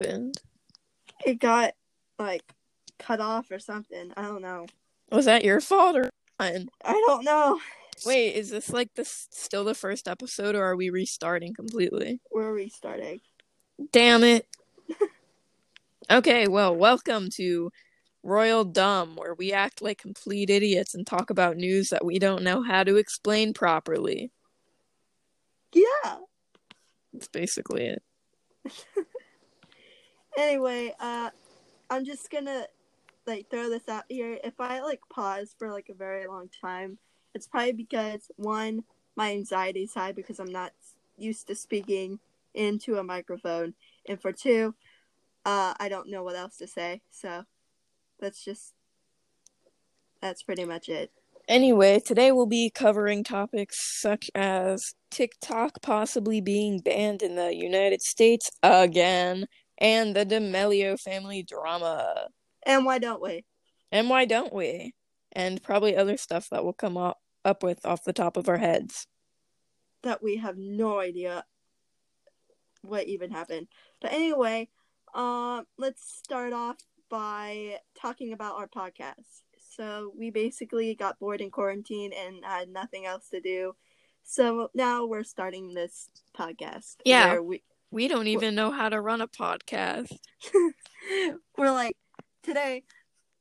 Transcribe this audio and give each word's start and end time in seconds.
happened? 0.00 0.40
It 1.24 1.38
got 1.38 1.74
like 2.18 2.42
cut 2.98 3.20
off 3.20 3.50
or 3.50 3.58
something. 3.58 4.12
I 4.16 4.22
don't 4.22 4.42
know. 4.42 4.66
Was 5.10 5.26
that 5.26 5.44
your 5.44 5.60
fault 5.60 5.96
or 5.96 6.10
mine? 6.38 6.68
I 6.84 6.92
don't 7.06 7.24
know. 7.24 7.60
Wait, 8.04 8.34
is 8.34 8.50
this 8.50 8.70
like 8.70 8.94
this 8.94 9.28
still 9.30 9.64
the 9.64 9.74
first 9.74 10.08
episode 10.08 10.54
or 10.54 10.64
are 10.64 10.76
we 10.76 10.90
restarting 10.90 11.54
completely? 11.54 12.20
We're 12.30 12.52
restarting. 12.52 13.20
Damn 13.92 14.24
it. 14.24 14.46
okay, 16.10 16.48
well, 16.48 16.74
welcome 16.74 17.30
to 17.30 17.70
Royal 18.22 18.64
Dumb, 18.64 19.16
where 19.16 19.34
we 19.34 19.52
act 19.52 19.80
like 19.80 19.98
complete 19.98 20.50
idiots 20.50 20.94
and 20.94 21.06
talk 21.06 21.30
about 21.30 21.56
news 21.56 21.90
that 21.90 22.04
we 22.04 22.18
don't 22.18 22.42
know 22.42 22.62
how 22.62 22.84
to 22.84 22.96
explain 22.96 23.54
properly. 23.54 24.30
Yeah. 25.72 26.16
That's 27.12 27.28
basically 27.28 27.86
it. 27.86 28.02
Anyway, 30.36 30.94
uh 31.00 31.30
I'm 31.90 32.04
just 32.04 32.30
gonna 32.30 32.66
like 33.26 33.50
throw 33.50 33.68
this 33.68 33.88
out 33.88 34.04
here. 34.08 34.38
If 34.44 34.60
I 34.60 34.80
like 34.80 35.00
pause 35.10 35.54
for 35.58 35.70
like 35.70 35.88
a 35.88 35.94
very 35.94 36.26
long 36.26 36.48
time, 36.60 36.98
it's 37.34 37.46
probably 37.46 37.72
because 37.72 38.30
one, 38.36 38.84
my 39.16 39.32
anxiety's 39.32 39.94
high 39.94 40.12
because 40.12 40.38
I'm 40.38 40.52
not 40.52 40.72
used 41.16 41.46
to 41.48 41.54
speaking 41.54 42.18
into 42.54 42.96
a 42.98 43.04
microphone, 43.04 43.74
and 44.08 44.20
for 44.20 44.32
two, 44.32 44.74
uh, 45.44 45.74
I 45.78 45.88
don't 45.88 46.10
know 46.10 46.22
what 46.22 46.36
else 46.36 46.56
to 46.58 46.66
say. 46.66 47.02
So 47.10 47.44
that's 48.20 48.44
just 48.44 48.74
that's 50.20 50.42
pretty 50.42 50.64
much 50.64 50.88
it. 50.88 51.10
Anyway, 51.48 52.00
today 52.00 52.32
we'll 52.32 52.46
be 52.46 52.70
covering 52.70 53.22
topics 53.22 54.00
such 54.00 54.28
as 54.34 54.94
TikTok 55.12 55.80
possibly 55.80 56.40
being 56.40 56.80
banned 56.80 57.22
in 57.22 57.36
the 57.36 57.54
United 57.54 58.02
States 58.02 58.50
again, 58.64 59.46
and 59.78 60.14
the 60.14 60.24
D'Amelio 60.24 60.98
family 60.98 61.42
drama. 61.42 62.28
And 62.64 62.84
why 62.84 62.98
don't 62.98 63.22
we? 63.22 63.44
And 63.92 64.10
why 64.10 64.24
don't 64.24 64.52
we? 64.52 64.94
And 65.32 65.62
probably 65.62 65.96
other 65.96 66.16
stuff 66.16 66.48
that 66.50 66.64
we'll 66.64 66.72
come 66.72 66.96
up, 66.96 67.18
up 67.44 67.62
with 67.62 67.84
off 67.84 68.04
the 68.04 68.12
top 68.12 68.36
of 68.36 68.48
our 68.48 68.58
heads. 68.58 69.06
That 70.02 70.22
we 70.22 70.36
have 70.36 70.56
no 70.56 70.98
idea 70.98 71.44
what 72.82 73.06
even 73.06 73.30
happened. 73.30 73.68
But 74.00 74.12
anyway, 74.12 74.68
um, 75.14 75.66
let's 75.78 76.02
start 76.18 76.52
off 76.52 76.76
by 77.08 77.78
talking 78.00 78.32
about 78.32 78.56
our 78.56 78.68
podcast. 78.68 79.42
So 79.76 80.12
we 80.16 80.30
basically 80.30 80.94
got 80.94 81.18
bored 81.18 81.40
in 81.40 81.50
quarantine 81.50 82.12
and 82.12 82.44
had 82.44 82.68
nothing 82.68 83.04
else 83.06 83.28
to 83.30 83.40
do. 83.40 83.74
So 84.24 84.70
now 84.74 85.06
we're 85.06 85.22
starting 85.22 85.74
this 85.74 86.08
podcast. 86.36 86.96
Yeah. 87.04 87.32
where 87.32 87.42
we 87.42 87.62
We 87.90 88.08
don't 88.08 88.26
even 88.26 88.54
know 88.54 88.70
how 88.70 88.88
to 88.88 89.00
run 89.00 89.20
a 89.20 89.28
podcast. 89.28 90.12
we're 91.56 91.72
like 91.72 91.96
today 92.42 92.84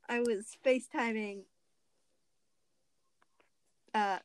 I 0.08 0.20
was 0.20 0.58
FaceTiming 0.66 1.42
uh 3.94 4.20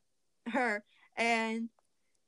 her 0.47 0.85
and 1.17 1.69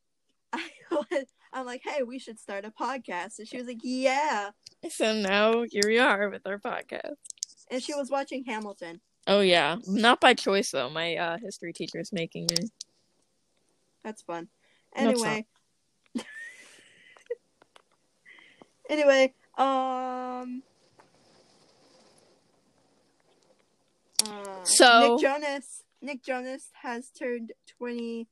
I 0.53 0.69
was 0.91 1.27
I'm 1.55 1.67
like, 1.67 1.83
hey, 1.85 2.03
we 2.03 2.19
should 2.19 2.39
start 2.39 2.65
a 2.65 2.70
podcast. 2.70 3.39
And 3.39 3.47
she 3.47 3.59
was 3.59 3.67
like, 3.67 3.81
Yeah. 3.83 4.51
So 4.91 5.15
now 5.15 5.65
here 5.70 5.83
we 5.87 5.98
are 5.98 6.31
with 6.31 6.47
our 6.47 6.59
podcast. 6.59 7.17
And 7.70 7.83
she 7.83 7.95
was 7.95 8.11
watching 8.11 8.45
Hamilton. 8.45 9.01
Oh 9.27 9.41
yeah, 9.41 9.77
not 9.87 10.20
by 10.20 10.35
choice 10.35 10.70
though. 10.70 10.91
My 10.91 11.17
uh, 11.17 11.39
history 11.39 11.73
teacher 11.73 12.01
is 12.01 12.13
making 12.13 12.48
me. 12.51 12.69
That's 14.03 14.23
fun. 14.23 14.48
Anyway. 14.97 15.47
Anyway, 18.88 19.33
um 19.58 20.62
uh, 24.27 24.64
So- 24.64 25.14
Nick 25.14 25.20
Jonas 25.22 25.83
Nick 26.00 26.22
Jonas 26.24 26.70
has 26.83 27.11
turned 27.11 27.52
20 27.78 28.27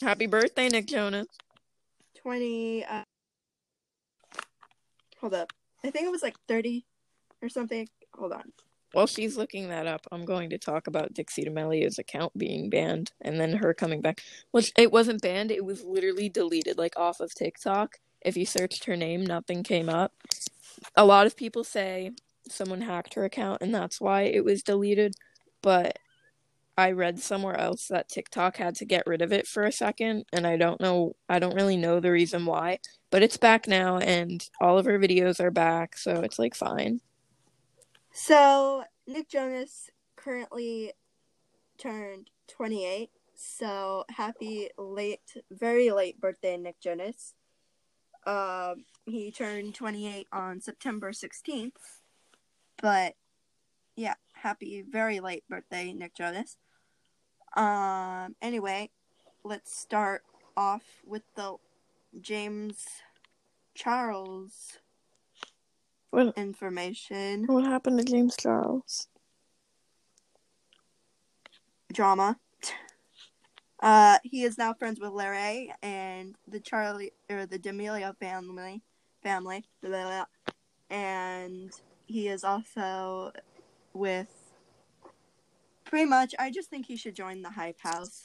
Happy 0.00 0.26
birthday, 0.26 0.68
Nick 0.68 0.86
Jonas. 0.86 1.26
20 2.22 2.84
uh, 2.84 3.02
Hold 5.20 5.34
up. 5.34 5.52
I 5.82 5.90
think 5.90 6.06
it 6.06 6.10
was 6.12 6.22
like 6.22 6.36
30 6.46 6.86
or 7.42 7.48
something. 7.48 7.88
Hold 8.14 8.32
on. 8.32 8.52
While 8.92 9.06
she's 9.06 9.36
looking 9.36 9.68
that 9.68 9.86
up, 9.86 10.06
I'm 10.10 10.24
going 10.24 10.50
to 10.50 10.58
talk 10.58 10.86
about 10.86 11.12
Dixie 11.12 11.44
D'Amelio's 11.44 11.98
account 11.98 12.36
being 12.38 12.70
banned 12.70 13.12
and 13.20 13.38
then 13.38 13.54
her 13.54 13.74
coming 13.74 14.00
back. 14.00 14.22
Which 14.50 14.72
it 14.76 14.90
wasn't 14.90 15.22
banned, 15.22 15.50
it 15.50 15.64
was 15.64 15.84
literally 15.84 16.28
deleted, 16.28 16.78
like 16.78 16.98
off 16.98 17.20
of 17.20 17.34
TikTok. 17.34 17.98
If 18.22 18.36
you 18.36 18.46
searched 18.46 18.84
her 18.86 18.96
name, 18.96 19.24
nothing 19.24 19.62
came 19.62 19.88
up. 19.88 20.12
A 20.96 21.04
lot 21.04 21.26
of 21.26 21.36
people 21.36 21.64
say 21.64 22.12
someone 22.48 22.80
hacked 22.80 23.14
her 23.14 23.24
account 23.24 23.60
and 23.62 23.74
that's 23.74 24.00
why 24.00 24.22
it 24.22 24.44
was 24.44 24.62
deleted, 24.62 25.14
but 25.62 25.98
I 26.78 26.92
read 26.92 27.18
somewhere 27.18 27.58
else 27.58 27.88
that 27.88 28.08
TikTok 28.08 28.56
had 28.56 28.76
to 28.76 28.84
get 28.84 29.06
rid 29.06 29.20
of 29.20 29.32
it 29.32 29.48
for 29.48 29.64
a 29.64 29.72
second, 29.72 30.26
and 30.32 30.46
I 30.46 30.56
don't 30.56 30.80
know, 30.80 31.16
I 31.28 31.40
don't 31.40 31.56
really 31.56 31.76
know 31.76 31.98
the 31.98 32.12
reason 32.12 32.46
why, 32.46 32.78
but 33.10 33.20
it's 33.20 33.36
back 33.36 33.66
now 33.66 33.98
and 33.98 34.48
all 34.60 34.78
of 34.78 34.86
her 34.86 34.98
videos 34.98 35.40
are 35.40 35.50
back, 35.50 35.98
so 35.98 36.20
it's 36.20 36.38
like 36.38 36.54
fine. 36.54 37.00
So, 38.20 38.82
Nick 39.06 39.28
Jonas 39.28 39.90
currently 40.16 40.92
turned 41.78 42.30
28. 42.48 43.10
So, 43.36 44.04
happy 44.08 44.70
late, 44.76 45.36
very 45.52 45.92
late 45.92 46.20
birthday, 46.20 46.56
Nick 46.56 46.80
Jonas. 46.80 47.34
Um, 48.26 48.86
he 49.06 49.30
turned 49.30 49.76
28 49.76 50.26
on 50.32 50.60
September 50.60 51.12
16th. 51.12 52.00
But, 52.82 53.14
yeah, 53.94 54.14
happy, 54.32 54.82
very 54.82 55.20
late 55.20 55.44
birthday, 55.48 55.92
Nick 55.92 56.16
Jonas. 56.16 56.56
Um, 57.56 58.34
anyway, 58.42 58.90
let's 59.44 59.78
start 59.78 60.24
off 60.56 60.82
with 61.06 61.22
the 61.36 61.54
James 62.20 62.84
Charles 63.76 64.78
What 66.10 66.36
information. 66.38 67.46
what 67.46 67.64
happened 67.64 67.98
to 67.98 68.04
James 68.04 68.36
Charles? 68.36 69.08
drama. 71.92 72.38
Uh, 73.80 74.18
he 74.24 74.42
is 74.42 74.58
now 74.58 74.74
friends 74.74 74.98
with 74.98 75.12
Larry 75.12 75.72
and 75.84 76.34
the 76.48 76.58
Charli 76.58 77.12
or 77.30 77.46
the 77.46 77.60
D'Amelio 77.60 78.12
family, 78.18 78.82
family, 79.22 79.64
blah, 79.80 79.90
blah, 79.90 80.02
blah. 80.02 80.24
and 80.90 81.70
he 82.06 82.26
is 82.26 82.42
also 82.42 83.30
with. 83.92 84.26
Pretty 85.84 86.06
much, 86.06 86.34
I 86.40 86.50
just 86.50 86.70
think 86.70 86.86
he 86.86 86.96
should 86.96 87.14
join 87.14 87.42
the 87.42 87.50
Hype 87.50 87.80
House. 87.80 88.24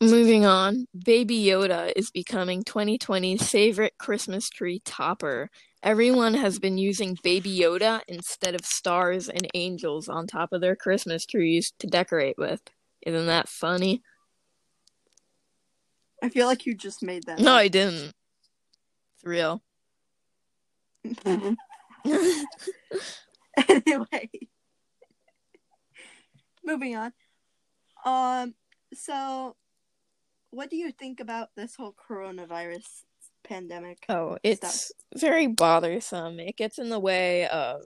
Moving 0.00 0.44
on, 0.44 0.86
Baby 1.06 1.42
Yoda 1.42 1.90
is 1.96 2.10
becoming 2.10 2.64
2020's 2.64 3.48
favorite 3.48 3.94
Christmas 3.98 4.50
tree 4.50 4.82
topper. 4.84 5.48
Everyone 5.82 6.34
has 6.34 6.58
been 6.58 6.76
using 6.76 7.16
Baby 7.22 7.58
Yoda 7.58 8.02
instead 8.06 8.54
of 8.54 8.66
stars 8.66 9.30
and 9.30 9.48
angels 9.54 10.10
on 10.10 10.26
top 10.26 10.52
of 10.52 10.60
their 10.60 10.76
Christmas 10.76 11.24
trees 11.24 11.72
to 11.78 11.86
decorate 11.86 12.36
with. 12.36 12.60
Isn't 13.06 13.24
that 13.26 13.48
funny? 13.48 14.02
I 16.22 16.28
feel 16.28 16.46
like 16.46 16.66
you 16.66 16.74
just 16.74 17.02
made 17.02 17.22
that. 17.24 17.38
No, 17.38 17.52
up. 17.52 17.58
I 17.60 17.68
didn't. 17.68 18.12
It's 19.14 19.24
real. 19.24 19.62
anyway, 23.68 24.28
moving 26.62 26.96
on. 26.96 27.12
Um, 28.04 28.54
so 28.92 29.56
what 30.56 30.70
do 30.70 30.76
you 30.76 30.90
think 30.90 31.20
about 31.20 31.50
this 31.54 31.76
whole 31.76 31.94
coronavirus 32.08 33.04
pandemic? 33.44 34.06
Oh, 34.08 34.38
it's 34.42 34.90
very 35.14 35.46
bothersome. 35.46 36.40
It 36.40 36.56
gets 36.56 36.78
in 36.78 36.88
the 36.88 36.98
way 36.98 37.46
of. 37.46 37.82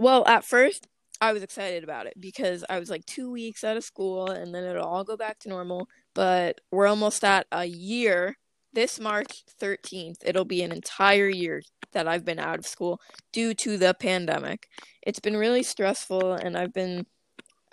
Well, 0.00 0.26
at 0.26 0.46
first, 0.46 0.86
I 1.20 1.34
was 1.34 1.42
excited 1.42 1.84
about 1.84 2.06
it 2.06 2.14
because 2.18 2.64
I 2.70 2.78
was 2.78 2.88
like 2.88 3.04
two 3.04 3.30
weeks 3.30 3.64
out 3.64 3.76
of 3.76 3.84
school 3.84 4.30
and 4.30 4.54
then 4.54 4.64
it'll 4.64 4.86
all 4.86 5.04
go 5.04 5.16
back 5.16 5.38
to 5.40 5.50
normal. 5.50 5.88
But 6.14 6.62
we're 6.70 6.86
almost 6.86 7.22
at 7.22 7.46
a 7.52 7.66
year. 7.66 8.36
This 8.72 8.98
March 8.98 9.44
13th, 9.60 10.18
it'll 10.24 10.44
be 10.46 10.62
an 10.62 10.72
entire 10.72 11.28
year 11.28 11.62
that 11.92 12.08
I've 12.08 12.24
been 12.24 12.38
out 12.38 12.58
of 12.58 12.66
school 12.66 13.00
due 13.32 13.52
to 13.54 13.76
the 13.76 13.94
pandemic. 13.94 14.68
It's 15.02 15.20
been 15.20 15.36
really 15.36 15.62
stressful 15.62 16.32
and 16.32 16.56
I've 16.56 16.72
been. 16.72 17.06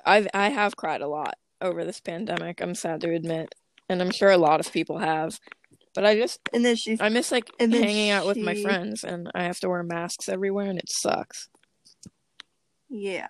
I've 0.05 0.27
I 0.33 0.49
have 0.49 0.75
cried 0.75 1.01
a 1.01 1.07
lot 1.07 1.35
over 1.63 1.83
this 1.83 1.99
pandemic. 1.99 2.61
I'm 2.61 2.75
sad 2.75 3.01
to 3.01 3.13
admit, 3.13 3.55
and 3.89 4.01
I'm 4.01 4.11
sure 4.11 4.29
a 4.29 4.37
lot 4.37 4.59
of 4.59 4.71
people 4.71 4.99
have. 4.99 5.39
But 5.95 6.05
I 6.05 6.15
just 6.15 6.39
And 6.53 6.65
then 6.65 6.75
she 6.75 6.97
I 6.99 7.09
miss 7.09 7.31
like 7.31 7.49
hanging 7.59 8.09
out 8.09 8.25
with 8.25 8.37
my 8.37 8.61
friends, 8.61 9.03
and 9.03 9.31
I 9.33 9.43
have 9.43 9.59
to 9.59 9.69
wear 9.69 9.83
masks 9.83 10.29
everywhere, 10.29 10.65
and 10.65 10.79
it 10.79 10.89
sucks. 10.89 11.49
Yeah. 12.89 13.27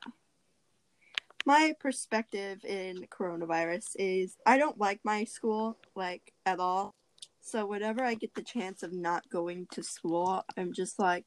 My 1.46 1.74
perspective 1.80 2.64
in 2.64 3.06
coronavirus 3.08 3.88
is 3.96 4.38
I 4.46 4.58
don't 4.58 4.80
like 4.80 5.02
my 5.04 5.26
school 5.26 5.78
like 5.96 6.34
at 6.46 6.60
all. 6.60 6.96
So 7.42 7.66
whenever 7.66 8.04
I 8.04 8.14
get 8.14 8.34
the 8.34 8.44
chance 8.44 8.84
of 8.84 8.94
not 8.94 9.30
going 9.30 9.68
to 9.72 9.84
school, 9.84 10.44
I'm 10.58 10.72
just 10.72 10.98
like, 10.98 11.26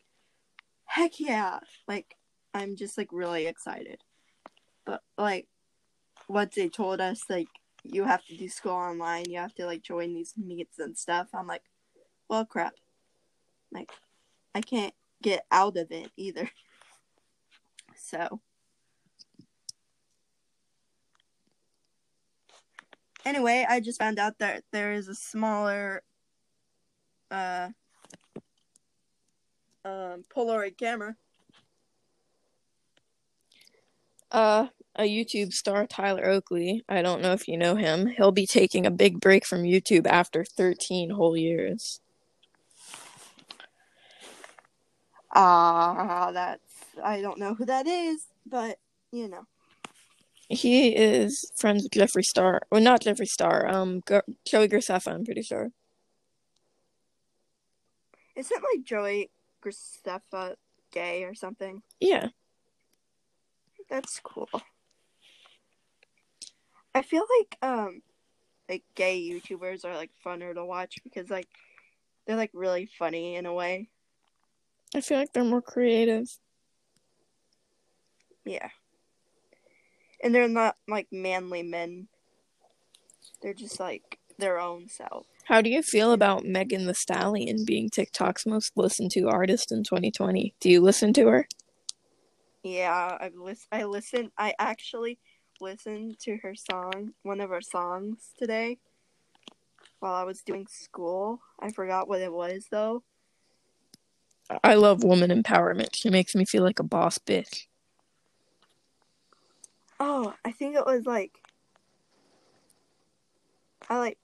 heck 0.86 1.20
yeah! 1.20 1.60
Like 1.86 2.16
I'm 2.54 2.76
just 2.76 2.96
like 2.96 3.08
really 3.12 3.46
excited. 3.46 4.00
But 4.86 5.02
like, 5.18 5.48
what 6.26 6.52
they 6.52 6.68
told 6.68 7.00
us, 7.00 7.22
like 7.28 7.48
you 7.82 8.04
have 8.04 8.24
to 8.26 8.36
do 8.36 8.48
school 8.48 8.72
online, 8.72 9.30
you 9.30 9.38
have 9.38 9.54
to 9.54 9.66
like 9.66 9.82
join 9.82 10.14
these 10.14 10.34
meets 10.36 10.78
and 10.78 10.96
stuff. 10.96 11.28
I'm 11.34 11.46
like, 11.46 11.62
well, 12.28 12.44
crap. 12.44 12.74
Like, 13.72 13.90
I 14.54 14.60
can't 14.60 14.94
get 15.22 15.44
out 15.50 15.76
of 15.76 15.90
it 15.90 16.10
either. 16.16 16.50
So. 17.98 18.40
Anyway, 23.24 23.66
I 23.68 23.80
just 23.80 23.98
found 23.98 24.18
out 24.18 24.38
that 24.38 24.62
there 24.70 24.92
is 24.92 25.08
a 25.08 25.14
smaller 25.14 26.02
uh 27.30 27.70
um 29.84 30.22
Polaroid 30.34 30.76
camera. 30.76 31.16
Uh 34.30 34.68
a 34.96 35.02
YouTube 35.02 35.52
star, 35.52 35.86
Tyler 35.86 36.26
Oakley. 36.26 36.84
I 36.88 37.02
don't 37.02 37.22
know 37.22 37.32
if 37.32 37.46
you 37.48 37.56
know 37.56 37.76
him. 37.76 38.06
He'll 38.06 38.32
be 38.32 38.46
taking 38.46 38.86
a 38.86 38.90
big 38.90 39.20
break 39.20 39.44
from 39.44 39.62
YouTube 39.62 40.06
after 40.06 40.44
13 40.44 41.10
whole 41.10 41.36
years. 41.36 42.00
Ah, 45.34 46.28
uh, 46.28 46.32
that's 46.32 46.62
I 47.02 47.20
don't 47.20 47.38
know 47.38 47.54
who 47.54 47.66
that 47.66 47.86
is, 47.86 48.24
but 48.46 48.78
you 49.12 49.28
know. 49.28 49.46
He 50.48 50.88
is 50.96 51.50
friends 51.56 51.82
with 51.82 51.92
Jeffree 51.92 52.24
Star. 52.24 52.62
Well, 52.70 52.80
not 52.80 53.02
Jeffree 53.02 53.26
Star. 53.26 53.68
Um, 53.68 54.02
G- 54.08 54.20
Joey 54.44 54.68
Graceffa. 54.68 55.12
I'm 55.12 55.24
pretty 55.24 55.42
sure. 55.42 55.70
Isn't 58.36 58.62
like 58.62 58.84
Joey 58.84 59.30
Graceffa 59.62 60.54
gay 60.92 61.24
or 61.24 61.34
something? 61.34 61.82
Yeah. 62.00 62.28
That's 63.90 64.20
cool. 64.22 64.48
I 66.96 67.02
feel 67.02 67.26
like 67.38 67.58
um 67.60 68.00
like 68.70 68.82
gay 68.94 69.20
YouTubers 69.20 69.84
are 69.84 69.94
like 69.94 70.10
funner 70.24 70.54
to 70.54 70.64
watch 70.64 70.96
because 71.04 71.28
like 71.28 71.46
they're 72.26 72.36
like 72.36 72.52
really 72.54 72.88
funny 72.98 73.36
in 73.36 73.44
a 73.44 73.52
way. 73.52 73.90
I 74.94 75.02
feel 75.02 75.18
like 75.18 75.30
they're 75.34 75.44
more 75.44 75.60
creative. 75.60 76.26
Yeah. 78.46 78.70
And 80.24 80.34
they're 80.34 80.48
not 80.48 80.76
like 80.88 81.08
manly 81.12 81.62
men. 81.62 82.08
They're 83.42 83.52
just 83.52 83.78
like 83.78 84.18
their 84.38 84.58
own 84.58 84.88
self. 84.88 85.26
How 85.44 85.60
do 85.60 85.68
you 85.68 85.82
feel 85.82 86.12
about 86.12 86.46
Megan 86.46 86.86
Thee 86.86 86.94
Stallion 86.94 87.66
being 87.66 87.90
TikTok's 87.90 88.46
most 88.46 88.72
listened 88.74 89.10
to 89.10 89.28
artist 89.28 89.70
in 89.70 89.84
2020? 89.84 90.54
Do 90.60 90.70
you 90.70 90.80
listen 90.80 91.12
to 91.12 91.26
her? 91.26 91.46
Yeah, 92.62 93.18
I've 93.20 93.34
list- 93.34 93.68
I 93.70 93.84
listened 93.84 94.30
I 94.38 94.54
actually 94.58 95.18
listened 95.60 96.18
to 96.20 96.36
her 96.38 96.54
song, 96.54 97.12
one 97.22 97.40
of 97.40 97.50
her 97.50 97.62
songs 97.62 98.30
today 98.38 98.78
while 100.00 100.14
I 100.14 100.24
was 100.24 100.42
doing 100.42 100.66
school. 100.68 101.40
I 101.60 101.72
forgot 101.72 102.08
what 102.08 102.20
it 102.20 102.32
was 102.32 102.66
though. 102.70 103.02
I 104.62 104.74
love 104.74 105.02
woman 105.02 105.30
empowerment. 105.30 105.94
She 105.94 106.10
makes 106.10 106.34
me 106.34 106.44
feel 106.44 106.62
like 106.62 106.78
a 106.78 106.84
boss 106.84 107.18
bitch. 107.18 107.66
Oh, 109.98 110.34
I 110.44 110.52
think 110.52 110.76
it 110.76 110.86
was 110.86 111.04
like 111.04 111.32
I 113.88 113.98
like 113.98 114.18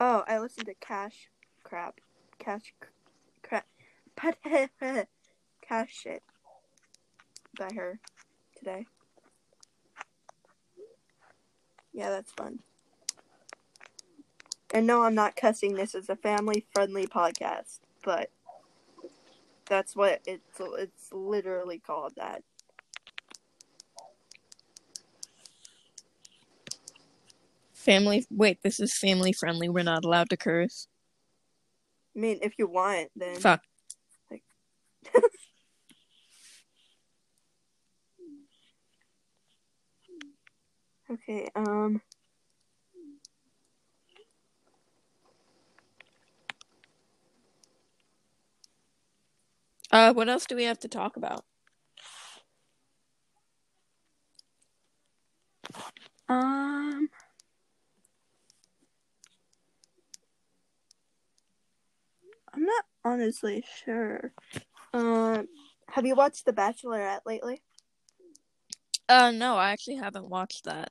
Oh, 0.00 0.22
I 0.28 0.38
listened 0.38 0.66
to 0.66 0.74
Cash 0.74 1.28
Crap. 1.64 2.00
Cash 2.38 2.72
Crap. 3.42 3.66
Cash 5.60 5.90
shit 5.92 6.22
by 7.58 7.68
her 7.74 7.98
today. 8.56 8.86
Yeah, 11.98 12.10
that's 12.10 12.30
fun. 12.30 12.60
And 14.72 14.86
no, 14.86 15.02
I'm 15.02 15.16
not 15.16 15.34
cussing. 15.34 15.74
This 15.74 15.96
is 15.96 16.08
a 16.08 16.14
family 16.14 16.64
friendly 16.72 17.08
podcast, 17.08 17.80
but 18.04 18.30
that's 19.66 19.96
what 19.96 20.20
it's 20.24 20.60
it's 20.60 21.12
literally 21.12 21.80
called 21.80 22.12
that. 22.16 22.44
Family 27.72 28.24
wait, 28.30 28.62
this 28.62 28.78
is 28.78 28.96
family 28.96 29.32
friendly. 29.32 29.68
We're 29.68 29.82
not 29.82 30.04
allowed 30.04 30.30
to 30.30 30.36
curse. 30.36 30.86
I 32.14 32.20
mean, 32.20 32.38
if 32.42 32.52
you 32.58 32.68
want, 32.68 33.08
then 33.16 33.40
Fuck. 33.40 33.62
Like... 34.30 34.44
okay, 41.10 41.48
um 41.56 42.00
Uh 49.92 50.12
what 50.14 50.28
else 50.30 50.46
do 50.46 50.56
we 50.56 50.64
have 50.64 50.78
to 50.80 50.88
talk 50.88 51.16
about? 51.16 51.44
Um 56.28 57.08
I'm 62.54 62.64
not 62.64 62.84
honestly 63.04 63.64
sure. 63.84 64.32
Um 64.92 65.48
have 65.90 66.06
you 66.06 66.14
watched 66.14 66.44
The 66.44 66.52
Bachelorette 66.52 67.20
lately? 67.26 67.62
Uh 69.08 69.30
no, 69.30 69.56
I 69.56 69.70
actually 69.70 69.96
haven't 69.96 70.28
watched 70.28 70.64
that. 70.64 70.90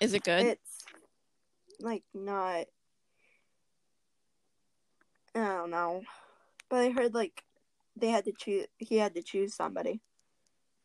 Is 0.00 0.14
it 0.14 0.24
good? 0.24 0.46
It's 0.46 0.84
like 1.80 2.04
not 2.14 2.66
I 5.34 5.40
don't 5.40 5.70
know. 5.70 6.02
But 6.68 6.80
I 6.80 6.90
heard 6.90 7.14
like 7.14 7.44
they 7.96 8.08
had 8.08 8.24
to 8.24 8.32
choose 8.32 8.66
he 8.78 8.96
had 8.96 9.14
to 9.14 9.22
choose 9.22 9.54
somebody 9.54 10.00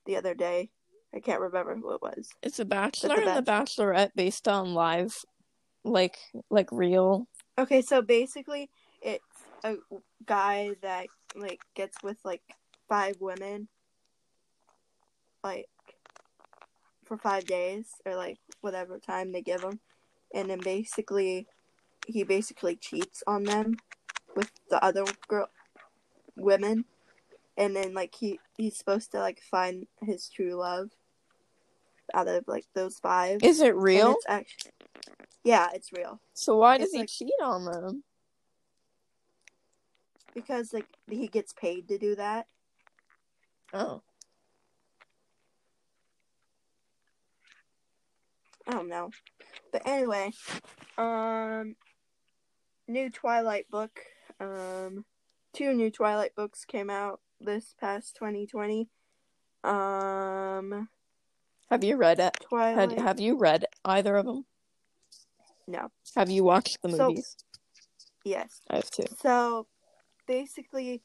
the 0.06 0.18
other 0.18 0.34
day. 0.34 0.70
I 1.16 1.20
can't 1.20 1.42
remember 1.42 1.76
who 1.76 1.94
it 1.94 2.02
was. 2.02 2.30
It's 2.44 2.60
a 2.60 2.66
bachelor 2.66 3.16
the 3.16 3.28
and 3.28 3.46
the 3.46 3.52
bachelorette 3.52 4.12
based 4.16 4.48
on 4.48 4.74
live 4.74 5.16
like 5.84 6.18
like 6.50 6.72
real 6.72 7.28
Okay, 7.58 7.82
so 7.82 8.02
basically 8.02 8.70
it's 9.02 9.24
a 9.64 9.78
guy 10.26 10.76
that 10.82 11.08
like 11.36 11.62
gets 11.76 12.04
with 12.04 12.18
like 12.24 12.44
five 12.88 13.16
women 13.20 13.68
like 15.48 15.70
for 17.06 17.18
5 17.18 17.46
days 17.46 17.86
or 18.06 18.16
like 18.16 18.38
whatever 18.62 19.00
time 19.00 19.32
they 19.32 19.42
give 19.42 19.64
him 19.64 19.80
and 20.34 20.50
then 20.50 20.60
basically 20.60 21.48
he 22.06 22.24
basically 22.24 22.76
cheats 22.76 23.24
on 23.26 23.44
them 23.44 23.78
with 24.36 24.52
the 24.70 24.84
other 24.84 25.06
girl 25.28 25.48
women 26.36 26.84
and 27.58 27.76
then 27.76 27.94
like 27.94 28.14
he 28.16 28.40
he's 28.58 28.78
supposed 28.78 29.12
to 29.12 29.20
like 29.20 29.40
find 29.42 29.88
his 30.02 30.28
true 30.30 30.56
love 30.56 30.90
out 32.14 32.28
of 32.28 32.44
like 32.48 32.66
those 32.74 33.00
five 33.00 33.42
Is 33.42 33.62
it 33.62 33.76
real? 33.76 34.12
it's 34.12 34.26
actually 34.28 34.72
yeah 35.44 35.68
it's 35.74 35.92
real 35.94 36.20
So 36.34 36.58
why 36.58 36.78
does 36.78 36.88
it's 36.88 36.94
he 36.94 37.00
like- 37.00 37.10
cheat 37.10 37.42
on 37.42 37.66
them? 37.66 38.04
because 40.34 40.74
like 40.74 40.88
he 41.10 41.28
gets 41.28 41.54
paid 41.54 41.88
to 41.88 41.98
do 41.98 42.16
that 42.16 42.48
Oh. 43.74 44.02
I 48.68 48.72
don't 48.72 48.90
know. 48.90 49.12
But 49.72 49.84
anyway, 49.88 50.32
um 50.98 51.76
new 52.88 53.10
Twilight 53.10 53.70
book. 53.70 54.00
Um 54.40 55.06
two 55.54 55.74
new 55.74 55.90
Twilight 55.92 56.36
books 56.36 56.66
came 56.66 56.90
out 56.90 57.22
this 57.40 57.74
past 57.80 58.16
2020. 58.16 58.90
Um 59.64 60.90
Have 61.70 61.84
you 61.84 61.98
read 61.98 62.20
it? 62.20 62.36
Twilight 62.42 62.92
Had, 62.92 63.00
have 63.02 63.20
you 63.20 63.38
read 63.38 63.66
either 63.86 64.16
of 64.18 64.26
them? 64.26 64.46
No. 65.68 65.90
Have 66.16 66.30
you 66.30 66.44
watched 66.44 66.82
the 66.82 66.90
So- 66.90 67.10
movies? 67.10 67.36
Yes. 68.24 68.60
I 68.70 68.76
have 68.78 68.90
two. 68.90 69.06
So 69.22 69.68
basically 70.26 71.02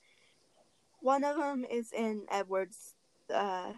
one 1.01 1.25
of 1.25 1.37
them 1.37 1.65
is 1.65 1.93
in 1.93 2.27
Edward's 2.31 2.95
uh 3.33 3.73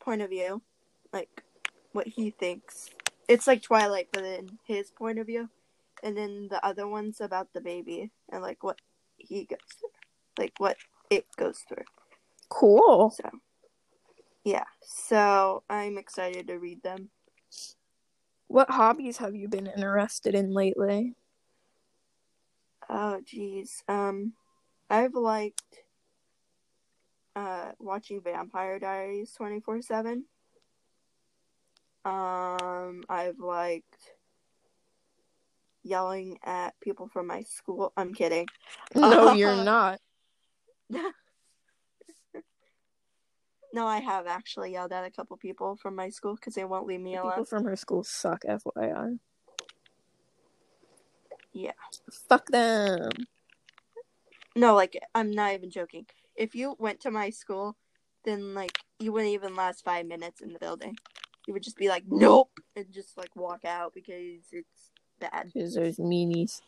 point 0.00 0.22
of 0.22 0.30
view, 0.30 0.62
like 1.12 1.42
what 1.92 2.06
he 2.06 2.30
thinks. 2.30 2.90
It's 3.28 3.46
like 3.46 3.62
Twilight 3.62 4.08
but 4.12 4.24
in 4.24 4.58
his 4.64 4.90
point 4.90 5.18
of 5.18 5.26
view. 5.26 5.48
And 6.02 6.16
then 6.16 6.48
the 6.50 6.64
other 6.64 6.86
one's 6.86 7.20
about 7.20 7.52
the 7.52 7.60
baby 7.60 8.10
and 8.30 8.42
like 8.42 8.62
what 8.62 8.80
he 9.16 9.44
goes 9.44 9.58
through. 9.78 9.90
Like 10.38 10.54
what 10.58 10.76
it 11.10 11.26
goes 11.36 11.58
through. 11.68 11.84
Cool. 12.48 13.10
So 13.10 13.30
yeah. 14.44 14.64
So 14.82 15.64
I'm 15.68 15.98
excited 15.98 16.46
to 16.48 16.58
read 16.58 16.82
them. 16.82 17.10
What 18.46 18.70
hobbies 18.70 19.18
have 19.18 19.34
you 19.34 19.48
been 19.48 19.66
interested 19.66 20.34
in 20.34 20.52
lately? 20.52 21.14
Oh, 22.88 23.20
geez. 23.22 23.82
Um, 23.88 24.32
I've 24.88 25.14
liked 25.14 25.82
uh 27.36 27.72
watching 27.78 28.22
Vampire 28.22 28.78
Diaries 28.78 29.32
twenty 29.32 29.60
four 29.60 29.82
seven. 29.82 30.24
Um, 32.08 33.04
I've 33.08 33.38
liked 33.38 34.14
yelling 35.82 36.38
at 36.42 36.78
people 36.80 37.08
from 37.08 37.26
my 37.26 37.42
school. 37.42 37.92
I'm 37.96 38.14
kidding. 38.14 38.46
No, 38.94 39.32
you're 39.32 39.64
not. 39.64 40.00
No, 43.70 43.86
I 43.86 43.98
have 43.98 44.26
actually 44.26 44.72
yelled 44.72 44.92
at 44.92 45.04
a 45.04 45.10
couple 45.10 45.36
people 45.36 45.76
from 45.76 45.94
my 45.94 46.08
school 46.08 46.34
because 46.34 46.54
they 46.54 46.64
won't 46.64 46.86
leave 46.86 47.00
me 47.00 47.16
alone. 47.16 47.32
People 47.32 47.44
from 47.44 47.64
her 47.66 47.76
school 47.76 48.02
suck, 48.02 48.42
FYI. 48.44 49.18
Yeah. 51.52 51.72
Fuck 52.10 52.48
them. 52.48 53.10
No, 54.56 54.74
like 54.74 54.98
I'm 55.14 55.30
not 55.32 55.52
even 55.52 55.70
joking. 55.70 56.06
If 56.34 56.54
you 56.54 56.76
went 56.78 57.00
to 57.00 57.10
my 57.10 57.28
school, 57.28 57.76
then 58.24 58.54
like 58.54 58.72
you 58.98 59.12
wouldn't 59.12 59.34
even 59.34 59.54
last 59.54 59.84
five 59.84 60.06
minutes 60.06 60.40
in 60.40 60.54
the 60.54 60.58
building. 60.58 60.96
You 61.48 61.54
would 61.54 61.62
just 61.62 61.78
be 61.78 61.88
like, 61.88 62.04
nope, 62.06 62.50
and 62.76 62.92
just 62.92 63.16
like 63.16 63.34
walk 63.34 63.64
out 63.64 63.94
because 63.94 64.44
it's 64.52 64.90
bad. 65.18 65.50
Because 65.54 65.74
there's 65.74 65.96
meanies. 65.96 66.60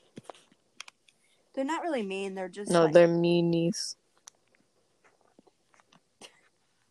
They're 1.54 1.66
not 1.66 1.82
really 1.82 2.02
mean. 2.02 2.34
They're 2.34 2.48
just 2.48 2.70
No, 2.70 2.84
like, 2.84 2.94
they're 2.94 3.06
meanies. 3.06 3.96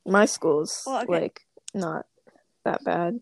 My 0.05 0.25
school's 0.25 0.83
Well, 0.85 1.01
okay. 1.01 1.11
like 1.21 1.47
not 1.73 2.05
that 2.63 2.83
bad. 2.83 3.21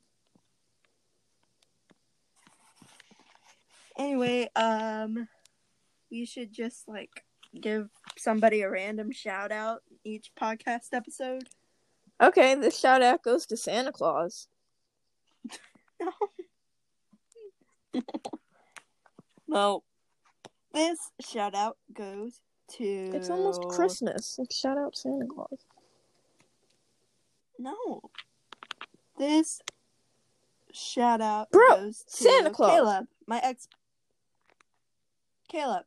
Anyway, 3.97 4.49
um, 4.53 5.29
we 6.11 6.25
should 6.25 6.51
just 6.51 6.89
like 6.89 7.23
give 7.57 7.87
somebody 8.17 8.63
a 8.63 8.69
random 8.69 9.13
shout 9.13 9.53
out 9.53 9.83
each 10.03 10.33
podcast 10.37 10.89
episode. 10.91 11.47
Okay, 12.21 12.53
this 12.55 12.77
shout 12.77 13.01
out 13.01 13.23
goes 13.23 13.45
to 13.45 13.55
Santa 13.55 13.93
Claus. 13.93 14.49
No. 15.99 16.11
no. 19.47 19.83
This 20.73 21.11
shout 21.21 21.55
out 21.55 21.77
goes 21.91 22.39
to. 22.73 23.11
It's 23.13 23.29
almost 23.29 23.61
Christmas. 23.69 24.35
Let's 24.37 24.55
shout 24.55 24.77
out 24.77 24.95
Santa 24.95 25.25
Claus. 25.25 25.65
No. 27.57 28.01
This 29.17 29.61
shout 30.71 31.21
out 31.21 31.49
Bro, 31.49 31.67
goes 31.69 32.03
to 32.03 32.23
Santa 32.23 32.51
Claus. 32.51 32.71
Caleb, 32.71 33.07
my 33.25 33.39
ex. 33.43 33.67
Caleb, 35.49 35.85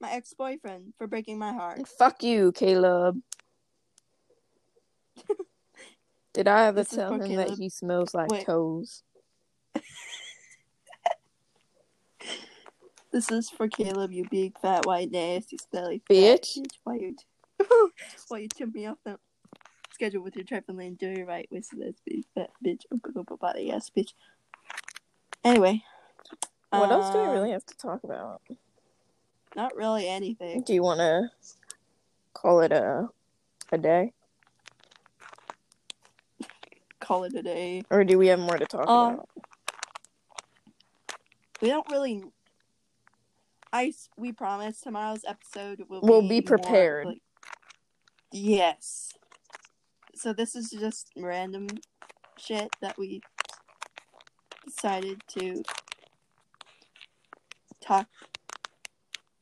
my 0.00 0.12
ex 0.12 0.34
boyfriend, 0.34 0.92
for 0.98 1.06
breaking 1.06 1.38
my 1.38 1.52
heart. 1.52 1.88
Fuck 1.88 2.22
you, 2.22 2.52
Caleb. 2.52 3.22
Did 6.38 6.46
I 6.46 6.66
ever 6.66 6.82
This 6.82 6.90
tell 6.90 7.14
him 7.14 7.34
that 7.34 7.58
he 7.58 7.68
smells 7.68 8.14
like 8.14 8.30
Wait. 8.30 8.46
toes? 8.46 9.02
This 13.10 13.28
is 13.32 13.50
for 13.50 13.66
Caleb, 13.66 14.12
you 14.12 14.24
big 14.30 14.56
fat 14.60 14.86
white 14.86 15.10
nasty 15.10 15.56
smelly 15.56 16.02
Bitch. 16.08 16.58
Why 16.84 16.94
you? 16.96 17.16
why 18.28 18.38
you 18.38 18.48
tip 18.48 18.72
me 18.72 18.86
off 18.86 18.98
the 19.04 19.18
schedule 19.92 20.22
with 20.22 20.36
your 20.36 20.44
trifling 20.44 20.94
dirty 20.94 21.24
right 21.24 21.48
with 21.50 21.68
this 21.70 21.96
big 22.06 22.24
fat 22.36 22.50
bitch? 22.64 22.82
Body 23.40 23.72
ass 23.72 23.90
bitch. 23.90 24.12
Anyway. 25.42 25.82
What 26.70 26.92
else 26.92 27.10
do 27.10 27.18
we 27.18 27.24
um, 27.24 27.32
really 27.32 27.50
have 27.50 27.64
to 27.64 27.76
talk 27.76 28.04
about? 28.04 28.42
Not 29.56 29.74
really 29.74 30.06
anything. 30.06 30.62
Do 30.62 30.72
you 30.72 30.84
want 30.84 31.00
to 31.00 31.30
call 32.34 32.60
it 32.60 32.70
a 32.70 33.08
a 33.72 33.78
day, 33.78 34.12
Call 37.08 37.24
it 37.24 37.32
a 37.32 37.42
day. 37.42 37.82
or 37.88 38.04
do 38.04 38.18
we 38.18 38.26
have 38.26 38.38
more 38.38 38.58
to 38.58 38.66
talk 38.66 38.86
Um, 38.86 39.14
about? 39.14 39.28
We 41.62 41.68
don't 41.68 41.90
really. 41.90 42.22
I 43.72 43.94
we 44.18 44.30
promise 44.32 44.78
tomorrow's 44.82 45.24
episode 45.26 45.86
will 45.88 46.02
We'll 46.02 46.20
be 46.20 46.28
be 46.28 46.46
more, 46.46 46.58
prepared. 46.58 47.06
like- 47.06 47.22
yes. 48.30 49.14
So 50.14 50.34
this 50.34 50.54
is 50.54 50.68
just 50.68 51.10
random 51.16 51.68
shit 52.36 52.68
that 52.82 52.98
we 52.98 53.22
decided 54.66 55.22
to 55.28 55.62
talk 57.80 58.08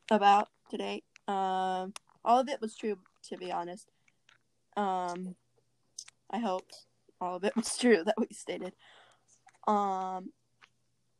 about 0.09 0.47
today. 0.69 1.03
Um, 1.27 1.93
all 2.23 2.39
of 2.39 2.47
it 2.47 2.61
was 2.61 2.77
true, 2.77 2.97
to 3.23 3.37
be 3.37 3.51
honest. 3.51 3.89
Um, 4.77 5.35
I 6.29 6.39
hope 6.39 6.69
all 7.19 7.35
of 7.35 7.43
it 7.43 7.55
was 7.55 7.77
true 7.77 8.03
that 8.05 8.15
we 8.17 8.27
stated. 8.31 8.73
Um, 9.67 10.31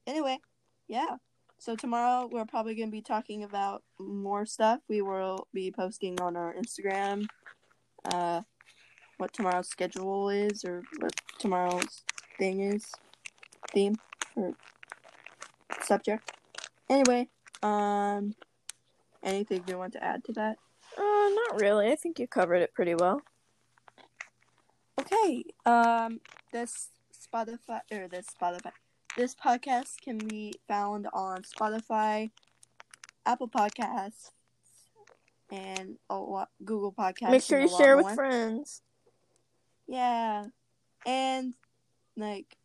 anyway, 0.06 0.39
yeah. 0.88 1.18
So 1.60 1.75
tomorrow 1.75 2.30
we're 2.32 2.46
probably 2.46 2.75
going 2.75 2.89
to 2.89 2.96
be 2.96 3.01
talking 3.01 3.44
about 3.44 3.84
more 4.00 4.46
stuff. 4.46 4.80
We 4.88 5.01
will 5.01 5.48
be 5.54 5.72
posting 5.72 6.20
on 6.22 6.36
our 6.38 6.54
Instagram 6.54 7.27
uh 8.13 8.42
what 9.18 9.34
tomorrow's 9.34 9.68
schedule 9.68 10.30
is 10.30 10.63
or 10.63 10.84
what 11.00 11.12
tomorrow's 11.39 12.04
thing 12.38 12.62
is, 12.62 12.86
theme 13.74 13.96
or 14.36 14.54
subject. 15.82 16.32
Anyway, 16.89 17.27
um 17.63 18.36
anything 19.24 19.63
you 19.68 19.77
want 19.77 19.94
to 19.94 20.04
add 20.04 20.24
to 20.25 20.34
that? 20.34 20.58
Uh, 20.98 21.01
not 21.01 21.60
really. 21.60 21.92
I 21.92 21.96
think 21.96 22.20
you 22.20 22.27
covered 22.27 22.62
it 22.62 22.74
pretty 22.74 22.96
well. 22.96 23.22
Okay. 25.11 25.43
Um 25.65 26.19
this 26.51 26.89
Spotify 27.13 27.81
or 27.91 28.07
this 28.07 28.27
Spotify 28.39 28.71
this 29.17 29.33
podcast 29.33 29.99
can 30.03 30.19
be 30.19 30.53
found 30.67 31.07
on 31.11 31.41
Spotify, 31.41 32.29
Apple 33.25 33.49
Podcasts, 33.49 34.29
and 35.51 35.97
a 36.09 36.15
lot, 36.15 36.49
Google 36.63 36.93
Podcasts. 36.93 37.31
Make 37.31 37.41
sure 37.41 37.59
you 37.59 37.67
share 37.67 37.97
with 37.97 38.05
more. 38.05 38.15
friends. 38.15 38.83
Yeah. 39.87 40.45
And 41.05 41.55
like 42.15 42.57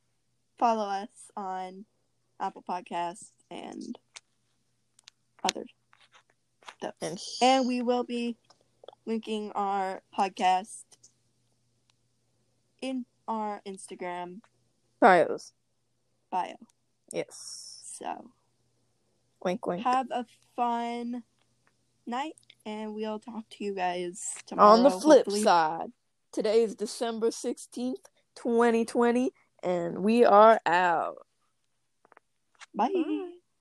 follow 0.59 0.85
us 0.85 1.31
on 1.37 1.87
Apple 2.39 2.65
Podcasts 2.69 3.31
and 3.51 3.99
other 5.45 5.65
stuff. 6.77 6.95
And 7.01 7.19
And 7.41 7.67
we 7.67 7.81
will 7.81 8.05
be 8.05 8.37
linking 9.07 9.53
our 9.53 10.03
podcast 10.17 10.83
in 12.83 13.07
our 13.27 13.63
Instagram 13.67 14.41
bios. 15.01 15.53
bio. 16.31 16.57
Yes. 17.13 17.81
So 17.99 18.31
Wink, 19.45 19.67
wink. 19.67 19.83
have 19.85 20.07
a 20.11 20.27
fun 20.57 21.23
night 22.07 22.35
and 22.67 22.95
we'll 22.95 23.19
talk 23.19 23.49
to 23.51 23.65
you 23.65 23.75
guys 23.75 24.35
tomorrow. 24.47 24.71
On 24.71 24.83
the 24.83 24.91
flip 24.91 25.19
hopefully. 25.27 25.43
side, 25.43 25.93
today 26.33 26.63
is 26.63 26.75
December 26.75 27.29
16th, 27.31 27.95
2020, 28.37 29.33
and 29.63 30.03
we 30.03 30.25
are 30.25 30.61
out. 30.67 31.27
Bye. 32.75 33.22